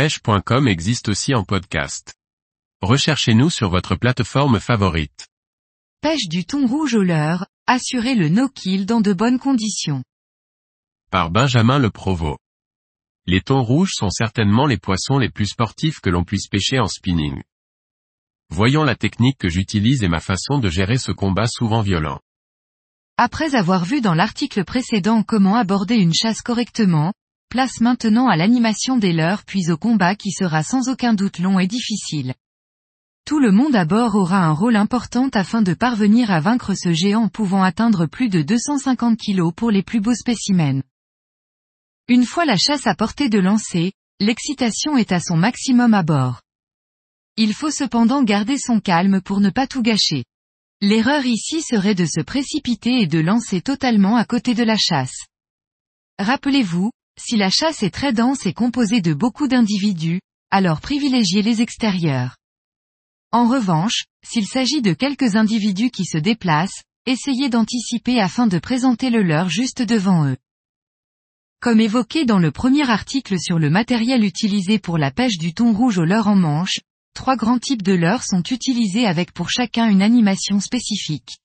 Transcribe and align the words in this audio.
pêche.com 0.00 0.66
existe 0.66 1.10
aussi 1.10 1.34
en 1.34 1.44
podcast. 1.44 2.14
Recherchez-nous 2.80 3.50
sur 3.50 3.68
votre 3.68 3.96
plateforme 3.96 4.58
favorite. 4.58 5.28
Pêche 6.00 6.26
du 6.26 6.46
thon 6.46 6.66
rouge 6.66 6.94
au 6.94 7.02
leurre, 7.02 7.44
assurez 7.66 8.14
le 8.14 8.30
no-kill 8.30 8.86
dans 8.86 9.02
de 9.02 9.12
bonnes 9.12 9.38
conditions. 9.38 10.02
Par 11.10 11.30
Benjamin 11.30 11.78
Le 11.78 11.90
Provost. 11.90 12.38
Les 13.26 13.42
thons 13.42 13.62
rouges 13.62 13.92
sont 13.92 14.08
certainement 14.08 14.64
les 14.64 14.78
poissons 14.78 15.18
les 15.18 15.28
plus 15.28 15.48
sportifs 15.48 16.00
que 16.00 16.08
l'on 16.08 16.24
puisse 16.24 16.48
pêcher 16.48 16.78
en 16.78 16.88
spinning. 16.88 17.42
Voyons 18.48 18.84
la 18.84 18.96
technique 18.96 19.36
que 19.36 19.50
j'utilise 19.50 20.02
et 20.02 20.08
ma 20.08 20.20
façon 20.20 20.60
de 20.60 20.70
gérer 20.70 20.96
ce 20.96 21.12
combat 21.12 21.46
souvent 21.46 21.82
violent. 21.82 22.20
Après 23.18 23.54
avoir 23.54 23.84
vu 23.84 24.00
dans 24.00 24.14
l'article 24.14 24.64
précédent 24.64 25.22
comment 25.22 25.56
aborder 25.56 25.96
une 25.96 26.14
chasse 26.14 26.40
correctement, 26.40 27.12
place 27.50 27.80
maintenant 27.80 28.28
à 28.28 28.36
l'animation 28.36 28.96
des 28.96 29.12
leurres 29.12 29.44
puis 29.44 29.70
au 29.70 29.76
combat 29.76 30.14
qui 30.14 30.30
sera 30.30 30.62
sans 30.62 30.88
aucun 30.88 31.12
doute 31.12 31.40
long 31.40 31.58
et 31.58 31.66
difficile. 31.66 32.34
Tout 33.26 33.40
le 33.40 33.52
monde 33.52 33.76
à 33.76 33.84
bord 33.84 34.14
aura 34.14 34.38
un 34.38 34.52
rôle 34.52 34.76
important 34.76 35.28
afin 35.34 35.60
de 35.60 35.74
parvenir 35.74 36.30
à 36.30 36.40
vaincre 36.40 36.74
ce 36.74 36.92
géant 36.92 37.28
pouvant 37.28 37.62
atteindre 37.62 38.06
plus 38.06 38.28
de 38.28 38.42
250 38.42 39.18
kg 39.18 39.52
pour 39.54 39.70
les 39.70 39.82
plus 39.82 40.00
beaux 40.00 40.14
spécimens. 40.14 40.82
Une 42.08 42.24
fois 42.24 42.44
la 42.44 42.56
chasse 42.56 42.86
à 42.86 42.94
portée 42.94 43.28
de 43.28 43.38
lancer, 43.38 43.92
l'excitation 44.20 44.96
est 44.96 45.12
à 45.12 45.20
son 45.20 45.36
maximum 45.36 45.92
à 45.92 46.02
bord. 46.02 46.40
Il 47.36 47.52
faut 47.52 47.70
cependant 47.70 48.22
garder 48.22 48.58
son 48.58 48.80
calme 48.80 49.20
pour 49.20 49.40
ne 49.40 49.50
pas 49.50 49.66
tout 49.66 49.82
gâcher. 49.82 50.24
L'erreur 50.80 51.26
ici 51.26 51.62
serait 51.62 51.94
de 51.94 52.06
se 52.06 52.20
précipiter 52.20 53.02
et 53.02 53.06
de 53.06 53.18
lancer 53.18 53.60
totalement 53.60 54.16
à 54.16 54.24
côté 54.24 54.54
de 54.54 54.62
la 54.62 54.76
chasse. 54.76 55.26
Rappelez-vous, 56.18 56.90
si 57.20 57.36
la 57.36 57.50
chasse 57.50 57.82
est 57.82 57.94
très 57.94 58.12
dense 58.12 58.46
et 58.46 58.52
composée 58.52 59.00
de 59.00 59.14
beaucoup 59.14 59.48
d'individus, 59.48 60.20
alors 60.50 60.80
privilégiez 60.80 61.42
les 61.42 61.62
extérieurs. 61.62 62.36
En 63.32 63.48
revanche, 63.48 64.04
s'il 64.26 64.46
s'agit 64.46 64.82
de 64.82 64.92
quelques 64.92 65.36
individus 65.36 65.90
qui 65.90 66.04
se 66.04 66.18
déplacent, 66.18 66.82
essayez 67.06 67.48
d'anticiper 67.48 68.20
afin 68.20 68.46
de 68.46 68.58
présenter 68.58 69.10
le 69.10 69.22
leur 69.22 69.48
juste 69.48 69.82
devant 69.82 70.26
eux. 70.26 70.36
Comme 71.60 71.80
évoqué 71.80 72.24
dans 72.24 72.38
le 72.38 72.50
premier 72.50 72.88
article 72.88 73.38
sur 73.38 73.58
le 73.58 73.70
matériel 73.70 74.24
utilisé 74.24 74.78
pour 74.78 74.98
la 74.98 75.10
pêche 75.10 75.38
du 75.38 75.52
thon 75.52 75.72
rouge 75.72 75.98
au 75.98 76.04
leurre 76.04 76.28
en 76.28 76.36
manche, 76.36 76.80
Trois 77.14 77.36
grands 77.36 77.58
types 77.58 77.82
de 77.82 77.92
leurres 77.92 78.24
sont 78.24 78.42
utilisés 78.42 79.06
avec 79.06 79.32
pour 79.32 79.50
chacun 79.50 79.88
une 79.88 80.02
animation 80.02 80.60
spécifique. 80.60 81.38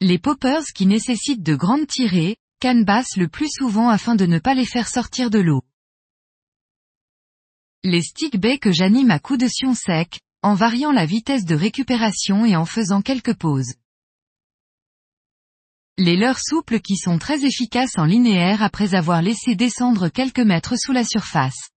Les 0.00 0.18
poppers 0.18 0.64
qui 0.74 0.86
nécessitent 0.86 1.44
de 1.44 1.54
grandes 1.54 1.86
tirées, 1.86 2.36
canne 2.62 2.86
le 3.16 3.26
plus 3.26 3.48
souvent 3.50 3.88
afin 3.88 4.14
de 4.14 4.24
ne 4.24 4.38
pas 4.38 4.54
les 4.54 4.64
faire 4.64 4.86
sortir 4.86 5.30
de 5.30 5.40
l'eau. 5.40 5.64
Les 7.82 8.02
stick 8.02 8.38
baies 8.38 8.60
que 8.60 8.70
j'anime 8.70 9.10
à 9.10 9.18
coups 9.18 9.40
de 9.40 9.48
sion 9.48 9.74
sec, 9.74 10.20
en 10.42 10.54
variant 10.54 10.92
la 10.92 11.04
vitesse 11.04 11.44
de 11.44 11.56
récupération 11.56 12.44
et 12.46 12.54
en 12.54 12.64
faisant 12.64 13.02
quelques 13.02 13.34
pauses. 13.34 13.74
Les 15.98 16.16
leurres 16.16 16.38
souples 16.38 16.78
qui 16.78 16.96
sont 16.96 17.18
très 17.18 17.44
efficaces 17.44 17.98
en 17.98 18.04
linéaire 18.04 18.62
après 18.62 18.94
avoir 18.94 19.22
laissé 19.22 19.56
descendre 19.56 20.08
quelques 20.08 20.38
mètres 20.38 20.76
sous 20.78 20.92
la 20.92 21.04
surface. 21.04 21.70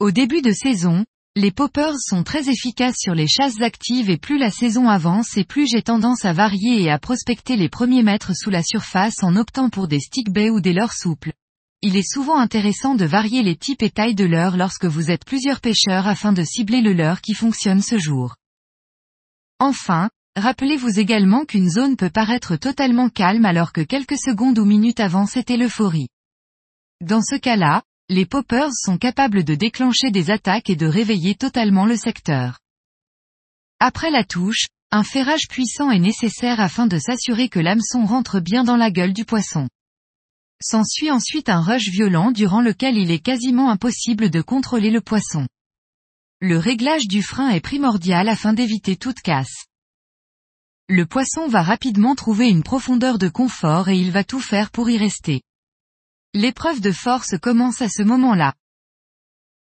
Au 0.00 0.10
début 0.10 0.42
de 0.42 0.50
saison, 0.50 1.06
les 1.36 1.52
poppers 1.52 1.94
sont 2.00 2.24
très 2.24 2.48
efficaces 2.48 2.96
sur 2.98 3.14
les 3.14 3.28
chasses 3.28 3.60
actives 3.60 4.10
et 4.10 4.18
plus 4.18 4.36
la 4.36 4.50
saison 4.50 4.88
avance 4.88 5.36
et 5.36 5.44
plus 5.44 5.68
j'ai 5.68 5.80
tendance 5.80 6.24
à 6.24 6.32
varier 6.32 6.82
et 6.82 6.90
à 6.90 6.98
prospecter 6.98 7.56
les 7.56 7.68
premiers 7.68 8.02
mètres 8.02 8.34
sous 8.34 8.50
la 8.50 8.64
surface 8.64 9.22
en 9.22 9.36
optant 9.36 9.70
pour 9.70 9.86
des 9.86 10.00
stick 10.00 10.30
baies 10.30 10.50
ou 10.50 10.60
des 10.60 10.72
leurres 10.72 10.92
souples. 10.92 11.32
Il 11.82 11.96
est 11.96 12.10
souvent 12.10 12.36
intéressant 12.36 12.96
de 12.96 13.04
varier 13.04 13.44
les 13.44 13.54
types 13.54 13.82
et 13.82 13.90
tailles 13.90 14.16
de 14.16 14.24
leurres 14.24 14.56
lorsque 14.56 14.86
vous 14.86 15.12
êtes 15.12 15.24
plusieurs 15.24 15.60
pêcheurs 15.60 16.08
afin 16.08 16.32
de 16.32 16.42
cibler 16.42 16.80
le 16.80 16.92
leurre 16.92 17.20
qui 17.20 17.34
fonctionne 17.34 17.80
ce 17.80 17.96
jour. 17.96 18.34
Enfin, 19.60 20.10
rappelez-vous 20.36 20.98
également 20.98 21.44
qu'une 21.44 21.70
zone 21.70 21.96
peut 21.96 22.10
paraître 22.10 22.56
totalement 22.56 23.08
calme 23.08 23.44
alors 23.44 23.72
que 23.72 23.82
quelques 23.82 24.18
secondes 24.18 24.58
ou 24.58 24.64
minutes 24.64 25.00
avant 25.00 25.26
c'était 25.26 25.56
l'euphorie. 25.56 26.08
Dans 27.00 27.22
ce 27.22 27.36
cas-là, 27.36 27.82
les 28.10 28.26
poppers 28.26 28.72
sont 28.74 28.98
capables 28.98 29.44
de 29.44 29.54
déclencher 29.54 30.10
des 30.10 30.32
attaques 30.32 30.68
et 30.68 30.74
de 30.74 30.86
réveiller 30.86 31.36
totalement 31.36 31.86
le 31.86 31.96
secteur. 31.96 32.58
Après 33.78 34.10
la 34.10 34.24
touche, 34.24 34.66
un 34.90 35.04
ferrage 35.04 35.46
puissant 35.48 35.92
est 35.92 36.00
nécessaire 36.00 36.58
afin 36.58 36.88
de 36.88 36.98
s'assurer 36.98 37.48
que 37.48 37.60
l'hameçon 37.60 38.04
rentre 38.04 38.40
bien 38.40 38.64
dans 38.64 38.76
la 38.76 38.90
gueule 38.90 39.12
du 39.12 39.24
poisson. 39.24 39.68
S'ensuit 40.60 41.12
ensuite 41.12 41.48
un 41.48 41.60
rush 41.60 41.88
violent 41.88 42.32
durant 42.32 42.60
lequel 42.60 42.96
il 42.96 43.12
est 43.12 43.20
quasiment 43.20 43.70
impossible 43.70 44.28
de 44.28 44.42
contrôler 44.42 44.90
le 44.90 45.00
poisson. 45.00 45.46
Le 46.40 46.58
réglage 46.58 47.06
du 47.06 47.22
frein 47.22 47.50
est 47.50 47.60
primordial 47.60 48.28
afin 48.28 48.52
d'éviter 48.52 48.96
toute 48.96 49.20
casse. 49.20 49.66
Le 50.88 51.06
poisson 51.06 51.46
va 51.46 51.62
rapidement 51.62 52.16
trouver 52.16 52.48
une 52.48 52.64
profondeur 52.64 53.18
de 53.18 53.28
confort 53.28 53.88
et 53.88 53.96
il 53.96 54.10
va 54.10 54.24
tout 54.24 54.40
faire 54.40 54.72
pour 54.72 54.90
y 54.90 54.98
rester. 54.98 55.42
L'épreuve 56.32 56.80
de 56.80 56.92
force 56.92 57.36
commence 57.38 57.82
à 57.82 57.88
ce 57.88 58.04
moment-là. 58.04 58.54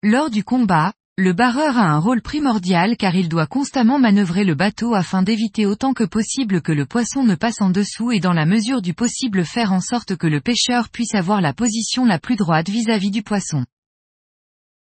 Lors 0.03 0.31
du 0.31 0.43
combat, 0.43 0.95
le 1.19 1.35
barreur 1.35 1.77
a 1.77 1.85
un 1.85 1.99
rôle 1.99 2.23
primordial 2.23 2.97
car 2.97 3.15
il 3.15 3.29
doit 3.29 3.47
constamment 3.47 3.99
manœuvrer 3.99 4.45
le 4.45 4.55
bateau 4.55 4.95
afin 4.95 5.23
d'éviter 5.23 5.67
autant 5.67 5.93
que 5.93 6.05
possible 6.05 6.63
que 6.63 6.73
le 6.73 6.87
poisson 6.87 7.25
ne 7.25 7.35
passe 7.35 7.61
en 7.61 7.69
dessous 7.69 8.11
et 8.11 8.21
dans 8.21 8.33
la 8.33 8.47
mesure 8.47 8.81
du 8.81 8.95
possible 8.95 9.45
faire 9.45 9.71
en 9.75 9.83
sorte 9.83 10.17
que 10.17 10.27
le 10.27 10.41
pêcheur 10.41 10.89
puisse 10.89 11.15
avoir 11.15 11.43
la 11.43 11.53
position 11.53 12.07
la 12.07 12.19
plus 12.19 12.37
droite 12.37 12.71
vis-à-vis 12.71 13.11
-vis 13.11 13.13
du 13.13 13.23
poisson. 13.23 13.67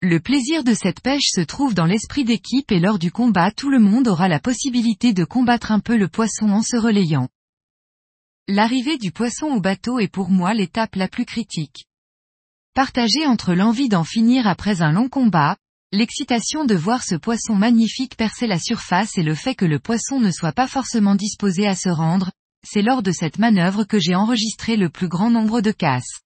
Le 0.01 0.19
plaisir 0.19 0.63
de 0.63 0.74
cette 0.74 1.01
pêche 1.01 1.30
se 1.30 1.41
trouve 1.41 1.75
dans 1.75 1.86
l'esprit 1.86 2.24
d'équipe 2.24 2.72
et 2.72 2.80
lors 2.80 2.97
du 2.97 3.12
combat 3.12 3.51
tout 3.51 3.69
le 3.69 3.80
monde 3.80 4.07
aura 4.07 4.28
la 4.28 4.40
possibilité 4.40 5.13
de 5.13 5.24
combattre 5.24 5.72
un 5.72 5.81
peu 5.81 5.97
le 5.97 6.07
poisson 6.07 6.50
en 6.50 6.63
se 6.63 6.78
relayant. 6.78 7.30
L'arrivée 8.52 8.98
du 8.98 9.12
poisson 9.12 9.46
au 9.46 9.60
bateau 9.60 10.00
est 10.00 10.08
pour 10.08 10.32
moi 10.32 10.56
l'étape 10.56 10.96
la 10.96 11.08
plus 11.08 11.26
critique. 11.26 11.86
Partagée 12.74 13.28
entre 13.28 13.54
l'envie 13.54 13.90
d'en 13.90 14.04
finir 14.04 14.48
après 14.48 14.82
un 14.82 14.92
long 14.92 15.08
combat, 15.08 15.56
l'excitation 15.92 16.66
de 16.66 16.74
voir 16.74 17.04
ce 17.04 17.14
poisson 17.14 17.54
magnifique 17.54 18.18
percer 18.18 18.48
la 18.48 18.58
surface 18.58 19.20
et 19.20 19.22
le 19.22 19.36
fait 19.36 19.54
que 19.54 19.66
le 19.66 19.78
poisson 19.78 20.20
ne 20.20 20.32
soit 20.32 20.52
pas 20.52 20.66
forcément 20.66 21.14
disposé 21.14 21.68
à 21.68 21.76
se 21.76 21.90
rendre, 21.90 22.32
c'est 22.68 22.82
lors 22.82 23.04
de 23.04 23.12
cette 23.12 23.38
manœuvre 23.38 23.84
que 23.84 24.00
j'ai 24.00 24.16
enregistré 24.16 24.78
le 24.78 24.90
plus 24.90 25.10
grand 25.10 25.30
nombre 25.30 25.62
de 25.62 25.72
casses. 25.72 26.22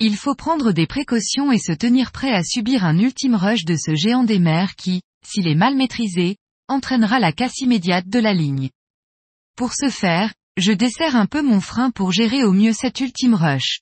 Il 0.00 0.14
faut 0.14 0.34
prendre 0.34 0.72
des 0.72 0.86
précautions 0.86 1.50
et 1.50 1.58
se 1.58 1.72
tenir 1.72 2.12
prêt 2.12 2.34
à 2.34 2.44
subir 2.44 2.84
un 2.84 2.98
ultime 2.98 3.34
rush 3.34 3.64
de 3.64 3.76
ce 3.76 3.94
géant 3.94 4.24
des 4.24 4.38
mers 4.38 4.76
qui, 4.76 5.00
s'il 5.26 5.48
est 5.48 5.54
mal 5.54 5.74
maîtrisé, 5.74 6.36
entraînera 6.68 7.18
la 7.18 7.32
casse 7.32 7.60
immédiate 7.60 8.10
de 8.10 8.18
la 8.18 8.34
ligne. 8.34 8.68
Pour 9.56 9.72
ce 9.72 9.88
faire, 9.88 10.34
je 10.58 10.72
desserre 10.72 11.16
un 11.16 11.26
peu 11.26 11.40
mon 11.40 11.60
frein 11.60 11.90
pour 11.90 12.12
gérer 12.12 12.42
au 12.44 12.52
mieux 12.52 12.72
cet 12.72 13.00
ultime 13.00 13.34
rush. 13.34 13.80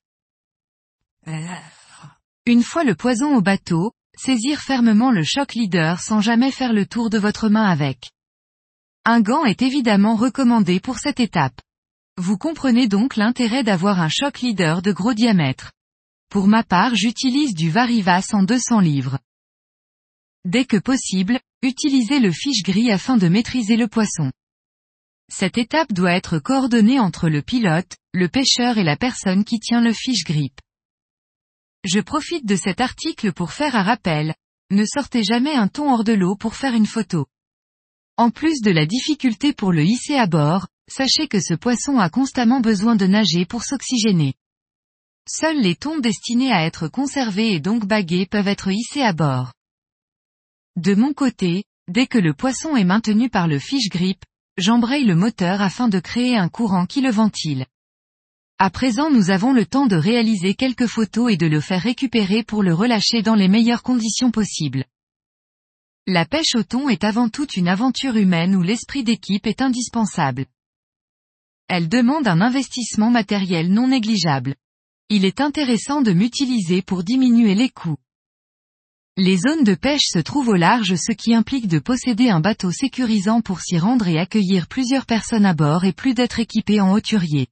Une 2.45 2.63
fois 2.63 2.85
le 2.85 2.95
poison 2.95 3.35
au 3.35 3.41
bateau, 3.41 3.93
saisir 4.17 4.61
fermement 4.61 5.11
le 5.11 5.25
choc 5.25 5.55
leader 5.55 6.01
sans 6.01 6.21
jamais 6.21 6.51
faire 6.51 6.73
le 6.73 6.87
tour 6.87 7.11
de 7.11 7.19
votre 7.19 7.49
main 7.49 7.65
avec. 7.65 8.11
Un 9.05 9.21
gant 9.21 9.45
est 9.45 9.63
évidemment 9.63 10.17
recommandé 10.17 10.79
pour 10.79 10.99
cette 10.99 11.21
étape. 11.21 11.61
Vous 12.19 12.39
comprenez 12.39 12.89
donc 12.89 13.17
l'intérêt 13.17 13.65
d'avoir 13.65 14.01
un 14.01 14.09
choc 14.09 14.41
leader 14.41 14.83
de 14.83 14.93
gros 14.93 15.15
diamètre. 15.15 15.73
Pour 16.29 16.47
ma 16.47 16.63
part 16.63 16.95
j'utilise 16.95 17.55
du 17.55 17.71
Varivas 17.71 18.29
en 18.33 18.43
200 18.43 18.81
livres. 18.81 19.19
Dès 20.45 20.65
que 20.65 20.77
possible, 20.77 21.41
utilisez 21.63 22.21
le 22.21 22.33
fiche 22.33 22.63
gris 22.63 22.91
afin 22.91 23.17
de 23.17 23.29
maîtriser 23.29 23.77
le 23.77 23.89
poisson. 23.89 24.31
Cette 25.29 25.59
étape 25.59 25.93
doit 25.93 26.13
être 26.13 26.39
coordonnée 26.39 27.01
entre 27.01 27.29
le 27.29 27.43
pilote, 27.43 27.97
le 28.13 28.29
pêcheur 28.29 28.79
et 28.79 28.85
la 28.85 28.97
personne 28.97 29.45
qui 29.45 29.59
tient 29.59 29.81
le 29.81 29.93
fiche 29.93 30.25
grip. 30.25 30.61
Je 31.85 32.01
profite 32.01 32.47
de 32.47 32.57
cet 32.57 32.81
article 32.81 33.33
pour 33.33 33.53
faire 33.53 33.77
un 33.77 33.83
rappel. 33.83 34.35
Ne 34.71 34.85
sortez 34.85 35.23
jamais 35.23 35.55
un 35.55 35.69
ton 35.69 35.93
hors 35.93 36.05
de 36.05 36.13
l'eau 36.13 36.37
pour 36.37 36.55
faire 36.55 36.75
une 36.75 36.87
photo. 36.87 37.27
En 38.17 38.31
plus 38.31 38.61
de 38.61 38.71
la 38.71 38.87
difficulté 38.87 39.53
pour 39.53 39.73
le 39.73 39.85
hisser 39.85 40.17
à 40.17 40.27
bord, 40.27 40.69
sachez 40.89 41.29
que 41.29 41.41
ce 41.41 41.55
poisson 41.55 41.99
a 41.99 42.09
constamment 42.09 42.61
besoin 42.61 42.97
de 42.97 43.07
nager 43.07 43.45
pour 43.45 43.63
s'oxygéner. 43.63 44.35
Seuls 45.29 45.61
les 45.61 45.75
tons 45.75 45.99
destinés 45.99 46.53
à 46.53 46.65
être 46.65 46.89
conservés 46.89 47.53
et 47.53 47.61
donc 47.61 47.85
bagués 47.85 48.27
peuvent 48.27 48.49
être 48.49 48.69
hissés 48.69 49.03
à 49.03 49.13
bord. 49.13 49.53
De 50.77 50.95
mon 50.95 51.13
côté, 51.13 51.65
dès 51.89 52.07
que 52.07 52.19
le 52.19 52.33
poisson 52.33 52.77
est 52.77 52.85
maintenu 52.85 53.29
par 53.29 53.49
le 53.49 53.59
fiche 53.59 53.89
grip, 53.89 54.25
j'embraye 54.57 55.05
le 55.05 55.15
moteur 55.15 55.61
afin 55.61 55.89
de 55.89 56.01
créer 56.01 56.37
un 56.37 56.49
courant 56.49 56.87
qui 56.87 57.01
le 57.01 57.11
ventile. 57.11 57.67
À 58.59 58.71
présent 58.71 59.11
nous 59.11 59.31
avons 59.31 59.53
le 59.53 59.67
temps 59.67 59.87
de 59.87 59.97
réaliser 59.97 60.55
quelques 60.55 60.87
photos 60.87 61.33
et 61.33 61.37
de 61.37 61.47
le 61.47 61.61
faire 61.61 61.83
récupérer 61.83 62.43
pour 62.43 62.63
le 62.63 62.73
relâcher 62.73 63.23
dans 63.23 63.35
les 63.35 63.49
meilleures 63.49 63.83
conditions 63.83 64.31
possibles. 64.31 64.85
La 66.07 66.25
pêche 66.25 66.55
au 66.55 66.63
thon 66.63 66.89
est 66.89 67.05
avant 67.05 67.29
tout 67.29 67.49
une 67.57 67.69
aventure 67.69 68.17
humaine 68.17 68.55
où 68.55 68.63
l'esprit 68.63 69.05
d'équipe 69.05 69.47
est 69.47 69.61
indispensable. 69.61 70.47
Elle 71.69 71.89
demande 71.89 72.29
un 72.29 72.41
investissement 72.41 73.11
matériel 73.11 73.73
non 73.73 73.89
négligeable. 73.89 74.55
il 75.09 75.25
est 75.25 75.41
intéressant 75.41 76.01
de 76.01 76.13
m'utiliser 76.13 76.83
pour 76.83 77.05
diminuer 77.05 77.55
les 77.55 77.69
coûts. 77.69 77.99
Les 79.19 79.39
zones 79.39 79.65
de 79.65 79.75
pêche 79.75 80.09
se 80.13 80.19
trouvent 80.19 80.51
au 80.51 80.57
large 80.57 80.95
ce 80.97 81.11
qui 81.11 81.35
implique 81.35 81.69
de 81.69 81.79
posséder 81.79 82.29
un 82.29 82.41
bateau 82.41 82.71
sécurisant 82.71 83.41
pour 83.41 83.63
s'y 83.63 83.79
rendre 83.79 84.07
et 84.09 84.19
accueillir 84.19 84.67
plusieurs 84.67 85.07
personnes 85.07 85.47
à 85.47 85.55
bord 85.55 85.87
et 85.87 85.95
plus 85.95 86.13
d'être 86.13 86.39
équipé 86.39 86.83
en 86.83 86.93
hauturier. 86.93 87.49